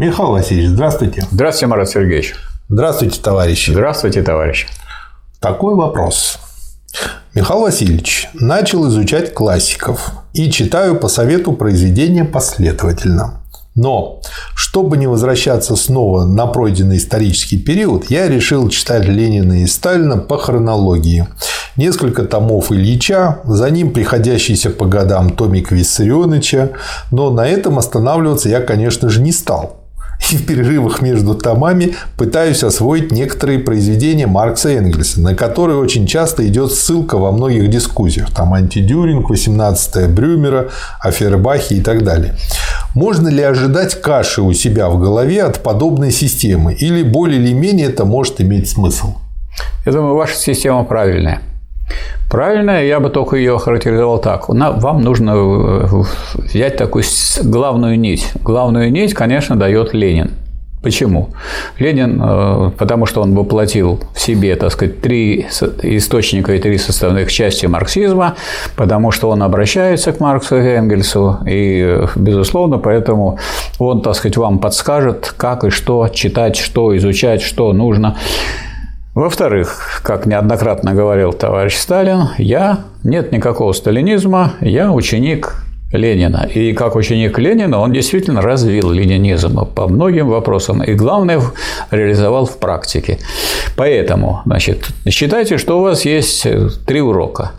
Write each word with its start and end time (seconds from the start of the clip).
Михаил 0.00 0.30
Васильевич, 0.30 0.70
здравствуйте. 0.70 1.26
Здравствуйте, 1.30 1.66
Марат 1.66 1.90
Сергеевич. 1.90 2.34
Здравствуйте, 2.70 3.20
товарищи. 3.20 3.70
Здравствуйте, 3.70 4.22
товарищи. 4.22 4.66
Такой 5.40 5.74
вопрос. 5.74 6.38
Михаил 7.34 7.60
Васильевич, 7.60 8.30
начал 8.32 8.88
изучать 8.88 9.34
классиков 9.34 10.12
и 10.32 10.50
читаю 10.50 10.96
по 10.96 11.08
совету 11.08 11.52
произведения 11.52 12.24
последовательно. 12.24 13.42
Но, 13.74 14.22
чтобы 14.54 14.96
не 14.96 15.06
возвращаться 15.06 15.76
снова 15.76 16.24
на 16.24 16.46
пройденный 16.46 16.96
исторический 16.96 17.58
период, 17.58 18.10
я 18.10 18.26
решил 18.26 18.70
читать 18.70 19.04
Ленина 19.04 19.60
и 19.62 19.66
Сталина 19.66 20.16
по 20.16 20.38
хронологии. 20.38 21.28
Несколько 21.76 22.24
томов 22.24 22.72
Ильича, 22.72 23.40
за 23.44 23.68
ним 23.68 23.92
приходящийся 23.92 24.70
по 24.70 24.86
годам 24.86 25.36
томик 25.36 25.70
Виссарионовича, 25.70 26.70
но 27.10 27.30
на 27.30 27.46
этом 27.46 27.78
останавливаться 27.78 28.48
я, 28.48 28.62
конечно 28.62 29.10
же, 29.10 29.20
не 29.20 29.32
стал 29.32 29.79
и 30.30 30.36
в 30.36 30.46
перерывах 30.46 31.02
между 31.02 31.34
томами 31.34 31.94
пытаюсь 32.16 32.62
освоить 32.62 33.10
некоторые 33.10 33.58
произведения 33.58 34.26
Маркса 34.26 34.70
и 34.70 34.76
Энгельса, 34.76 35.20
на 35.20 35.34
которые 35.34 35.78
очень 35.78 36.06
часто 36.06 36.46
идет 36.46 36.72
ссылка 36.72 37.18
во 37.18 37.32
многих 37.32 37.68
дискуссиях. 37.68 38.32
Там 38.32 38.54
антидюринг, 38.54 39.28
18 39.28 40.10
Брюмера, 40.10 40.70
Бахи 41.38 41.74
и 41.74 41.80
так 41.80 42.04
далее. 42.04 42.36
Можно 42.94 43.28
ли 43.28 43.42
ожидать 43.42 44.00
каши 44.00 44.42
у 44.42 44.52
себя 44.52 44.88
в 44.88 45.00
голове 45.00 45.42
от 45.42 45.62
подобной 45.62 46.10
системы? 46.10 46.74
Или 46.74 47.02
более 47.02 47.40
или 47.40 47.52
менее 47.52 47.88
это 47.88 48.04
может 48.04 48.40
иметь 48.40 48.68
смысл? 48.68 49.14
Я 49.86 49.92
думаю, 49.92 50.14
ваша 50.14 50.34
система 50.36 50.84
правильная. 50.84 51.40
Правильно, 52.30 52.80
я 52.84 53.00
бы 53.00 53.10
только 53.10 53.34
ее 53.36 53.56
охарактеризовал 53.56 54.20
так. 54.20 54.48
Вам 54.48 55.02
нужно 55.02 55.32
э, 55.34 56.02
взять 56.34 56.76
такую 56.76 57.02
главную 57.42 57.98
нить. 57.98 58.30
Главную 58.44 58.92
нить, 58.92 59.14
конечно, 59.14 59.56
дает 59.56 59.92
Ленин. 59.94 60.30
Почему? 60.80 61.30
Ленин, 61.80 62.22
э, 62.22 62.70
потому 62.78 63.06
что 63.06 63.22
он 63.22 63.34
воплотил 63.34 63.98
в 64.14 64.20
себе, 64.20 64.54
так 64.54 64.70
сказать, 64.70 65.00
три 65.00 65.48
источника 65.82 66.54
и 66.54 66.60
три 66.60 66.78
составных 66.78 67.32
части 67.32 67.66
марксизма, 67.66 68.36
потому 68.76 69.10
что 69.10 69.28
он 69.28 69.42
обращается 69.42 70.12
к 70.12 70.20
Марксу 70.20 70.56
и 70.56 70.68
Энгельсу, 70.68 71.38
и, 71.48 72.06
безусловно, 72.14 72.78
поэтому 72.78 73.40
он, 73.80 74.02
так 74.02 74.14
сказать, 74.14 74.36
вам 74.36 74.60
подскажет, 74.60 75.34
как 75.36 75.64
и 75.64 75.70
что 75.70 76.08
читать, 76.08 76.56
что 76.56 76.96
изучать, 76.96 77.42
что 77.42 77.72
нужно. 77.72 78.16
Во-вторых, 79.14 80.00
как 80.04 80.26
неоднократно 80.26 80.94
говорил 80.94 81.32
товарищ 81.32 81.76
Сталин, 81.76 82.28
я, 82.38 82.84
нет 83.02 83.32
никакого 83.32 83.72
сталинизма, 83.72 84.52
я 84.60 84.92
ученик 84.92 85.56
Ленина. 85.92 86.48
И 86.54 86.72
как 86.72 86.94
ученик 86.94 87.36
Ленина 87.38 87.80
он 87.80 87.92
действительно 87.92 88.40
развил 88.40 88.92
ленинизм 88.92 89.66
по 89.66 89.88
многим 89.88 90.28
вопросам 90.28 90.82
и, 90.84 90.94
главное, 90.94 91.40
реализовал 91.90 92.46
в 92.46 92.58
практике. 92.58 93.18
Поэтому, 93.76 94.42
значит, 94.46 94.90
считайте, 95.08 95.58
что 95.58 95.80
у 95.80 95.82
вас 95.82 96.04
есть 96.04 96.46
три 96.86 97.00
урока 97.00 97.52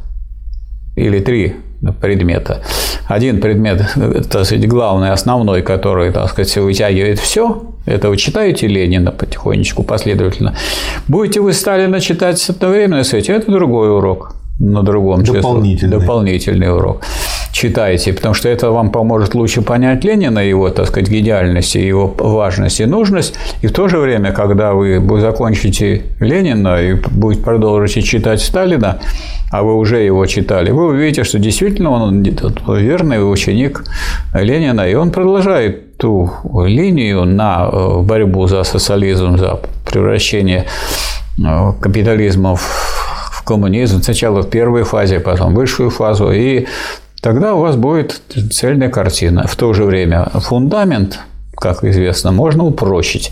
или 0.96 1.20
три 1.20 1.58
предмета. 2.00 2.62
Один 3.08 3.42
предмет, 3.42 3.84
так 4.30 4.46
сказать, 4.46 4.68
главный, 4.68 5.12
основной, 5.12 5.62
который, 5.62 6.12
так 6.12 6.30
сказать, 6.30 6.56
вытягивает 6.58 7.20
все, 7.20 7.64
это 7.86 8.10
вы 8.10 8.18
читаете 8.18 8.68
Ленина 8.68 9.12
потихонечку, 9.12 9.84
последовательно. 9.84 10.56
Будете 11.08 11.42
вы 11.42 11.54
Сталина 11.54 12.00
читать 12.00 12.48
одновременно 12.50 13.04
с 13.04 13.14
этим, 13.14 13.36
это 13.36 13.52
другой 13.52 13.90
урок 13.92 14.36
на 14.60 14.84
другом 14.84 15.24
дополнительный. 15.24 16.00
дополнительный 16.00 16.72
урок 16.72 17.02
читайте, 17.62 18.14
потому 18.14 18.34
что 18.34 18.50
это 18.50 18.72
вам 18.72 18.90
поможет 18.90 19.36
лучше 19.36 19.62
понять 19.62 20.04
Ленина, 20.04 20.40
его, 20.40 20.70
так 20.70 20.88
сказать, 20.88 21.10
гениальность, 21.10 21.76
его 21.76 22.08
важность 22.18 22.80
и 22.82 22.86
нужность. 22.86 23.36
И 23.62 23.68
в 23.68 23.72
то 23.72 23.88
же 23.88 24.00
время, 24.00 24.32
когда 24.32 24.74
вы 24.74 25.22
закончите 25.22 26.02
Ленина 26.20 26.82
и 26.82 26.94
будете 26.94 27.44
продолжить 27.44 28.06
читать 28.06 28.42
Сталина, 28.42 29.00
а 29.52 29.62
вы 29.62 29.76
уже 29.76 30.00
его 30.00 30.26
читали, 30.26 30.72
вы 30.72 30.88
увидите, 30.88 31.24
что 31.24 31.40
действительно 31.40 31.92
он 31.92 32.24
верный 32.24 33.32
ученик 33.32 33.84
Ленина, 34.34 34.90
и 34.90 34.96
он 34.96 35.12
продолжает 35.12 35.98
ту 35.98 36.32
линию 36.66 37.26
на 37.26 37.70
э, 37.72 38.02
борьбу 38.02 38.48
за 38.48 38.64
социализм, 38.64 39.38
за 39.38 39.60
превращение 39.86 40.66
э, 41.38 41.74
капитализма 41.80 42.56
в 42.56 43.44
коммунизм, 43.46 44.02
сначала 44.02 44.42
в 44.42 44.50
первой 44.50 44.84
фазе, 44.84 45.20
потом 45.20 45.54
в 45.54 45.58
высшую 45.58 45.90
фазу, 45.90 46.32
и 46.32 46.66
тогда 47.22 47.56
у 47.56 47.62
вас 47.62 47.76
будет 47.76 48.22
цельная 48.52 48.90
картина. 48.90 49.48
В 49.48 49.56
то 49.56 49.74
же 49.74 49.86
время 49.86 50.26
фундамент, 50.34 51.20
как 51.56 51.84
известно, 51.84 52.32
можно 52.32 52.66
упрочить. 52.66 53.32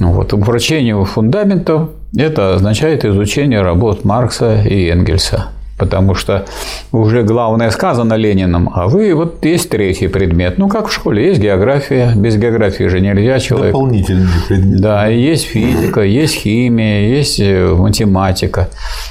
Вот. 0.00 0.32
Упрочение 0.32 1.02
фундамента– 1.04 1.90
это 2.16 2.54
означает 2.54 3.04
изучение 3.04 3.62
работ 3.62 4.04
Маркса 4.04 4.62
и 4.62 4.88
Энгельса 4.88 5.50
потому 5.82 6.14
что 6.14 6.44
уже 6.92 7.24
главное 7.24 7.70
сказано 7.70 8.14
Лениным, 8.14 8.70
а 8.72 8.86
вы 8.86 9.12
вот 9.14 9.44
есть 9.44 9.68
третий 9.68 10.06
предмет. 10.06 10.56
Ну, 10.56 10.68
как 10.68 10.86
в 10.86 10.92
школе, 10.92 11.26
есть 11.26 11.40
география, 11.40 12.12
без 12.14 12.36
географии 12.36 12.84
же 12.84 13.00
нельзя 13.00 13.40
человек. 13.40 13.72
Дополнительный 13.72 14.28
предмет. 14.46 14.80
Да, 14.80 15.08
есть 15.08 15.44
физика, 15.44 16.02
есть 16.02 16.36
химия, 16.36 17.08
есть 17.08 17.40
э, 17.40 17.74
математика, 17.74 18.68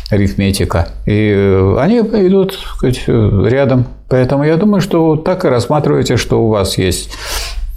арифметика. 0.09 0.87
И 1.05 1.33
э, 1.35 1.75
они 1.77 1.99
идут 1.99 2.53
сказать, 2.53 3.03
рядом. 3.07 3.85
Поэтому 4.07 4.45
я 4.45 4.55
думаю, 4.55 4.79
что 4.79 5.17
так 5.17 5.43
и 5.43 5.49
рассматриваете, 5.49 6.15
что 6.15 6.41
у 6.41 6.47
вас 6.47 6.77
есть 6.77 7.11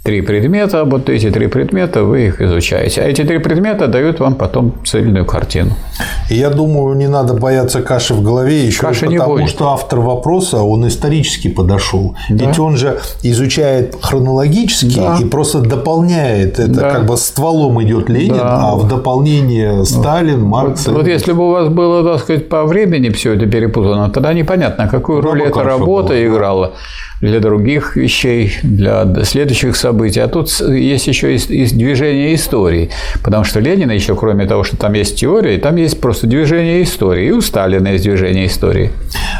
три 0.05 0.21
предмета, 0.21 0.85
вот 0.85 1.09
эти 1.09 1.31
три 1.31 1.47
предмета 1.47 2.03
вы 2.03 2.27
их 2.27 2.39
изучаете. 2.39 3.01
А 3.01 3.05
эти 3.05 3.23
три 3.23 3.39
предмета 3.39 3.87
дают 3.87 4.19
вам 4.19 4.35
потом 4.35 4.75
цельную 4.85 5.25
картину. 5.25 5.71
Я 6.29 6.51
думаю, 6.51 6.95
не 6.95 7.07
надо 7.07 7.33
бояться 7.33 7.81
каши 7.81 8.13
в 8.13 8.21
голове 8.21 8.67
еще 8.67 8.81
каши 8.81 9.07
потому, 9.07 9.39
не 9.39 9.47
что 9.47 9.69
автор 9.69 10.01
вопроса, 10.01 10.61
он 10.61 10.87
исторически 10.87 11.47
подошел. 11.47 12.15
Да. 12.29 12.45
Ведь 12.45 12.59
он 12.59 12.77
же 12.77 12.99
изучает 13.23 13.97
хронологически 13.99 14.99
да. 14.99 15.17
и 15.19 15.25
просто 15.25 15.61
дополняет 15.61 16.59
это, 16.59 16.71
да. 16.71 16.91
как 16.91 17.07
бы 17.07 17.17
стволом 17.17 17.81
идет 17.81 18.07
Ленин, 18.07 18.37
да. 18.37 18.73
а 18.73 18.75
в 18.75 18.87
дополнение 18.87 19.85
Сталин, 19.85 20.41
Маркс. 20.41 20.85
Вот, 20.85 20.97
вот 20.97 21.07
если 21.07 21.31
бы 21.31 21.47
у 21.47 21.51
вас 21.51 21.69
было, 21.69 22.03
так 22.03 22.21
сказать, 22.21 22.47
по 22.47 22.65
времени 22.65 23.09
все 23.09 23.33
это 23.33 23.47
перепутано, 23.47 24.11
тогда 24.11 24.33
непонятно, 24.33 24.87
какую 24.87 25.21
роль 25.21 25.41
эта 25.41 25.63
работа 25.63 26.09
было. 26.09 26.27
играла 26.27 26.73
для 27.21 27.39
других 27.39 27.95
вещей, 27.95 28.53
для 28.61 29.05
следующих 29.23 29.75
событий. 29.75 29.94
А 30.23 30.27
тут 30.27 30.49
есть 30.59 31.07
еще 31.07 31.35
и 31.35 31.65
движение 31.67 32.35
истории. 32.35 32.89
Потому 33.23 33.43
что 33.43 33.59
Ленина 33.59 33.91
еще, 33.91 34.15
кроме 34.15 34.45
того, 34.45 34.63
что 34.63 34.77
там 34.77 34.93
есть 34.93 35.15
теория, 35.19 35.57
там 35.57 35.75
есть 35.75 35.99
просто 35.99 36.27
движение 36.27 36.83
истории. 36.83 37.27
И 37.27 37.31
у 37.31 37.41
Сталина 37.41 37.87
есть 37.87 38.03
движение 38.03 38.47
истории. 38.47 38.91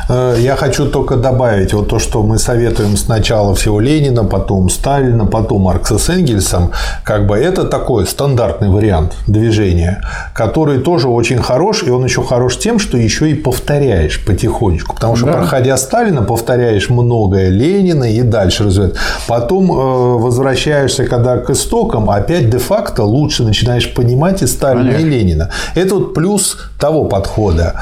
Э, 0.09 0.35
я 0.39 0.55
хочу 0.55 0.89
только 0.89 1.15
добавить 1.15 1.73
вот 1.73 1.89
то, 1.89 1.99
что 1.99 2.23
мы 2.23 2.37
советуем 2.37 2.97
сначала 2.97 3.55
всего 3.55 3.79
Ленина, 3.79 4.23
потом 4.23 4.69
Сталина, 4.69 5.25
потом 5.25 5.61
Маркса 5.61 5.97
с 5.97 6.09
Энгельсом. 6.09 6.71
Как 7.03 7.27
бы 7.27 7.37
это 7.37 7.65
такой 7.65 8.05
стандартный 8.05 8.69
вариант 8.69 9.13
движения, 9.27 10.01
который 10.33 10.79
тоже 10.79 11.07
очень 11.07 11.41
хорош, 11.41 11.83
и 11.83 11.89
он 11.89 12.03
еще 12.03 12.23
хорош 12.23 12.57
тем, 12.57 12.79
что 12.79 12.97
еще 12.97 13.29
и 13.29 13.33
повторяешь 13.33 14.23
потихонечку. 14.23 14.95
Потому 14.95 15.15
что, 15.15 15.25
да. 15.25 15.33
проходя 15.33 15.77
Сталина, 15.77 16.21
повторяешь 16.21 16.89
многое 16.89 17.49
Ленина 17.49 18.05
и 18.05 18.21
дальше 18.21 18.65
развивает. 18.65 18.95
Потом 19.27 19.71
э, 19.71 20.17
возвращаешься, 20.45 21.05
когда 21.05 21.37
к 21.37 21.49
истокам, 21.49 22.09
опять 22.09 22.49
де-факто 22.49 23.03
лучше 23.03 23.43
начинаешь 23.43 23.93
понимать 23.93 24.43
и 24.43 24.47
Сталина, 24.47 24.85
Понятно. 24.85 25.05
и 25.05 25.09
Ленина. 25.09 25.49
Это 25.75 25.95
вот 25.95 26.13
плюс 26.13 26.57
того 26.79 27.05
подхода. 27.05 27.73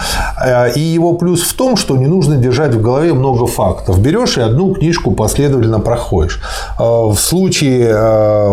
Э, 0.42 0.72
и 0.74 0.80
его 0.80 1.14
плюс 1.14 1.42
в 1.42 1.54
том, 1.54 1.76
что 1.76 1.98
не 1.98 2.08
нужно 2.08 2.38
держать 2.38 2.74
в 2.74 2.82
голове 2.82 3.14
много 3.14 3.48
фактов. 3.48 4.00
Берешь 4.00 4.38
и 4.38 4.42
одну 4.42 4.74
книжку 4.74 5.12
последовательно 5.12 5.80
проходишь. 5.80 6.40
Э, 6.80 6.84
в 6.84 7.18
случае 7.18 7.94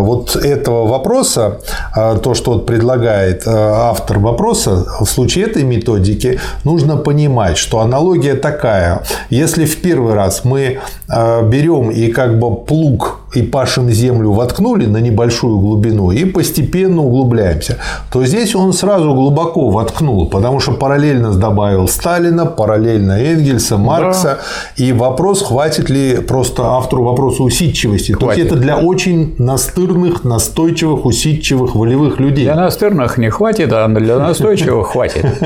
вот 0.00 0.36
этого 0.36 0.86
вопроса, 0.86 1.58
то, 1.94 2.34
что 2.34 2.52
вот 2.52 2.66
предлагает 2.66 3.46
автор 3.46 4.18
вопроса, 4.18 4.86
в 5.00 5.06
случае 5.06 5.44
этой 5.44 5.62
методики 5.62 6.40
нужно 6.64 6.96
понимать, 6.96 7.58
что 7.58 7.78
аналогия 7.78 8.34
такая. 8.34 9.02
Если 9.30 9.64
в 9.64 9.80
первый 9.80 10.14
раз 10.14 10.44
мы 10.44 10.80
Э, 11.12 11.42
берем 11.44 11.90
и 11.90 12.08
как 12.12 12.38
бы 12.38 12.54
плуг 12.54 13.20
и 13.34 13.42
пашем 13.42 13.90
землю 13.90 14.32
воткнули 14.32 14.86
на 14.86 14.98
небольшую 14.98 15.58
глубину 15.58 16.10
и 16.10 16.24
постепенно 16.24 17.02
углубляемся, 17.02 17.78
то 18.12 18.24
здесь 18.24 18.54
он 18.54 18.72
сразу 18.72 19.14
глубоко 19.14 19.70
воткнул, 19.70 20.26
потому 20.28 20.60
что 20.60 20.72
параллельно 20.72 21.34
добавил 21.34 21.86
Сталина, 21.88 22.46
параллельно 22.46 23.12
Энгельса, 23.12 23.76
Маркса. 23.76 24.38
Да. 24.76 24.84
И 24.84 24.92
вопрос, 24.92 25.42
хватит 25.42 25.90
ли 25.90 26.16
просто 26.16 26.64
автору 26.64 27.04
вопроса 27.04 27.42
усидчивости. 27.42 28.12
Хватит. 28.12 28.26
То 28.26 28.40
есть 28.40 28.52
это 28.52 28.60
для 28.60 28.76
очень 28.76 29.34
настырных, 29.38 30.24
настойчивых, 30.24 31.04
усидчивых, 31.04 31.74
волевых 31.74 32.18
людей. 32.18 32.44
Для 32.44 32.56
настырных 32.56 33.18
не 33.18 33.30
хватит, 33.30 33.72
а 33.72 33.88
для 33.88 34.18
настойчивых 34.18 34.88
хватит. 34.88 35.26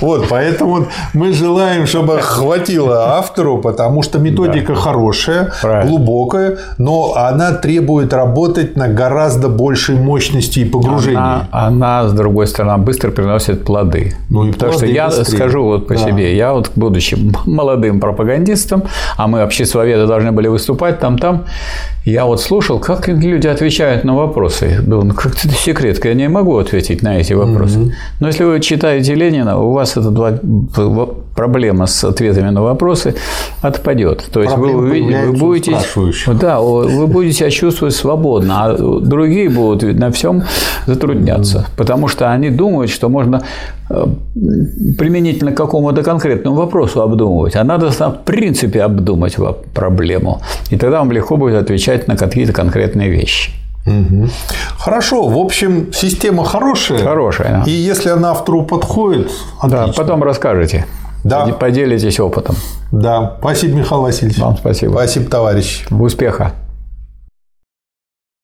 Вот, 0.00 0.26
поэтому 0.28 0.86
мы 1.14 1.32
желаем, 1.32 1.86
чтобы 1.86 2.18
хватило 2.20 3.16
автору, 3.18 3.58
потому 3.58 4.02
что 4.02 4.18
методика 4.18 4.74
хорошая, 4.74 5.52
глубокая, 5.84 6.58
но 6.78 7.15
она 7.16 7.52
требует 7.52 8.12
работать 8.12 8.76
на 8.76 8.88
гораздо 8.88 9.48
большей 9.48 9.96
мощности 9.96 10.60
и 10.60 10.64
погружении. 10.64 11.16
Она, 11.18 11.48
она, 11.50 12.08
с 12.08 12.12
другой 12.12 12.46
стороны, 12.46 12.82
быстро 12.84 13.10
приносит 13.10 13.64
плоды. 13.64 14.14
Ну 14.30 14.44
и 14.44 14.52
Потому 14.52 14.72
что 14.74 14.86
я 14.86 15.06
быстрее. 15.06 15.24
скажу 15.24 15.62
вот 15.64 15.86
по 15.88 15.94
Да. 15.94 16.00
себе, 16.00 16.36
я 16.36 16.52
вот, 16.52 16.70
будучи 16.76 17.16
молодым 17.46 18.00
пропагандистом, 18.00 18.82
а 19.16 19.26
мы 19.26 19.42
обществоведы 19.42 20.06
должны 20.06 20.32
были 20.32 20.48
выступать 20.48 20.98
там-там, 21.00 21.44
я 22.04 22.24
вот 22.24 22.40
слушал, 22.40 22.78
как 22.78 23.08
люди 23.08 23.48
отвечают 23.48 24.04
на 24.04 24.14
вопросы. 24.14 24.78
Думал, 24.86 25.04
ну 25.06 25.14
как 25.14 25.32
это 25.34 25.48
секрет, 25.54 26.04
я 26.04 26.14
не 26.14 26.28
могу 26.28 26.56
ответить 26.58 27.02
на 27.02 27.18
эти 27.18 27.32
вопросы. 27.32 27.94
Но 28.20 28.28
если 28.28 28.44
вы 28.44 28.60
читаете 28.60 29.14
Ленина, 29.14 29.58
у 29.58 29.72
вас 29.72 29.96
эта 29.96 30.10
два- 30.10 30.38
проблема 31.36 31.86
с 31.86 32.02
ответами 32.04 32.50
на 32.50 32.62
вопросы 32.62 33.14
отпадет. 33.62 34.24
То 34.32 34.42
есть 34.42 34.56
вы, 34.56 34.68
Проблемы 34.70 34.88
увидите- 34.90 35.22
вы 35.26 35.30
у 35.30 35.36
будете, 35.38 35.78
да, 36.40 36.60
вы 36.60 37.06
будете 37.06 37.38
себя 37.38 37.50
чувствовать 37.50 37.94
свободно, 37.94 38.54
а 38.64 38.76
другие 39.00 39.48
будут 39.48 39.82
на 39.98 40.10
всем 40.10 40.42
затрудняться, 40.86 41.66
потому 41.76 42.08
что 42.08 42.32
они 42.32 42.50
думают, 42.50 42.90
что 42.90 43.08
можно 43.08 43.42
э, 43.90 44.06
применительно 44.98 45.52
к 45.52 45.56
какому-то 45.56 46.02
конкретному 46.02 46.56
вопросу 46.56 47.02
обдумывать, 47.02 47.56
а 47.56 47.64
надо 47.64 47.90
в 47.90 48.18
принципе 48.24 48.82
обдумать 48.82 49.36
проблему, 49.74 50.40
и 50.70 50.76
тогда 50.76 50.98
вам 50.98 51.12
легко 51.12 51.36
будет 51.36 51.56
отвечать 51.62 52.08
на 52.08 52.16
какие-то 52.16 52.52
конкретные 52.52 53.10
вещи. 53.10 53.50
Мгм. 53.86 54.30
Хорошо, 54.78 55.28
в 55.28 55.38
общем, 55.38 55.92
система 55.92 56.42
хорошая. 56.44 56.98
Хорошая, 56.98 57.62
да. 57.64 57.70
И 57.70 57.70
если 57.70 58.08
она 58.10 58.30
автору 58.32 58.62
подходит, 58.64 59.30
Да, 59.62 59.82
отлично. 59.84 60.02
потом 60.02 60.22
расскажете, 60.24 60.86
Да. 61.28 61.46
поделитесь 61.52 62.20
опытом. 62.20 62.56
Да. 62.92 63.36
Спасибо, 63.40 63.78
Михаил 63.78 64.02
Васильевич. 64.02 64.38
Вам 64.38 64.56
спасибо. 64.56 64.92
Спасибо, 64.92 65.30
товарищ. 65.30 65.84
Успеха! 65.90 66.52